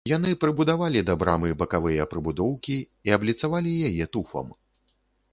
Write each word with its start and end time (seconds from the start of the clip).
Яны 0.09 0.29
прыбудавалі 0.43 1.01
да 1.09 1.13
брамы 1.23 1.51
бакавыя 1.59 2.07
прыбудоўкі 2.13 2.77
і 3.09 3.13
абліцавалі 3.19 3.75
яе 3.91 4.05
туфам. 4.17 4.47